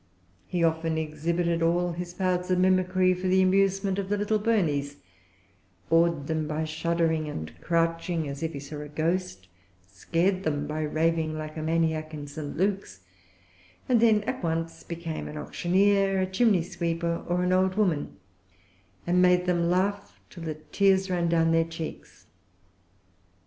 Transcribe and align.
He 0.47 0.63
often 0.63 0.97
exhibited 0.97 1.61
all 1.61 1.91
his 1.91 2.11
powers 2.15 2.49
of 2.49 2.57
mimicry 2.57 3.13
for 3.13 3.27
the 3.27 3.43
amusement 3.43 3.99
of 3.99 4.09
the 4.09 4.17
little 4.17 4.39
Burneys, 4.39 4.95
awed 5.91 6.25
them 6.25 6.47
by 6.47 6.63
shuddering 6.65 7.29
and 7.29 7.51
crouching 7.61 8.27
as 8.27 8.41
if 8.41 8.53
he 8.53 8.59
saw 8.59 8.77
a 8.81 8.87
ghost, 8.87 9.47
scared 9.85 10.41
them 10.41 10.65
by 10.65 10.81
raving 10.81 11.37
like 11.37 11.55
a 11.55 11.61
maniac 11.61 12.15
in 12.15 12.25
St. 12.25 12.57
Luke's, 12.57 13.01
and 13.87 13.99
then 13.99 14.23
at 14.23 14.41
once 14.41 14.81
became 14.81 15.27
an 15.27 15.37
auctioneer, 15.37 16.19
a 16.19 16.25
chimney 16.25 16.63
sweeper, 16.63 17.23
or 17.29 17.43
an 17.43 17.53
old 17.53 17.75
woman, 17.75 18.17
and 19.05 19.21
made 19.21 19.45
them 19.45 19.69
laugh 19.69 20.19
till 20.31 20.41
the 20.41 20.55
tears 20.55 21.11
ran 21.11 21.29
down 21.29 21.51
their 21.51 21.63
cheeks. 21.63 22.25